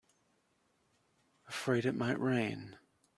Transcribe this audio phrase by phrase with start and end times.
[1.47, 2.75] Afraid it might rain?